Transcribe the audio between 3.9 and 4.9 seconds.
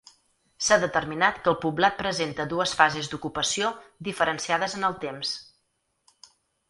diferenciades en